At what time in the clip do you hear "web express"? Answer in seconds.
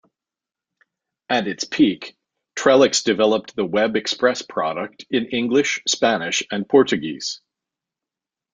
3.67-4.41